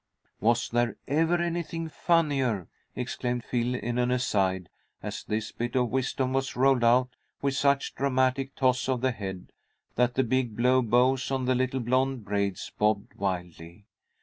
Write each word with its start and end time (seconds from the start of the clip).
_'""Was 0.41 0.67
there 0.69 0.97
ever 1.07 1.35
anything 1.39 1.87
funnier!" 1.87 2.67
exclaimed 2.95 3.43
Phil, 3.43 3.75
in 3.75 3.99
an 3.99 4.09
aside, 4.09 4.69
as 5.03 5.23
this 5.23 5.51
bit 5.51 5.75
of 5.75 5.91
wisdom 5.91 6.33
was 6.33 6.55
rolled 6.55 6.83
out 6.83 7.11
with 7.43 7.55
such 7.55 7.91
a 7.91 7.95
dramatic 7.99 8.55
toss 8.55 8.89
of 8.89 9.01
the 9.01 9.11
head, 9.11 9.51
that 9.97 10.15
the 10.15 10.23
big 10.23 10.55
blue 10.55 10.81
bows 10.81 11.29
on 11.29 11.45
the 11.45 11.53
little 11.53 11.81
blond 11.81 12.25
braids 12.25 12.71
bobbed 12.79 13.13
wildly. 13.13 13.85